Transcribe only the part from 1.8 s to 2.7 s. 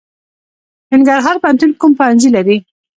کوم پوهنځي لري؟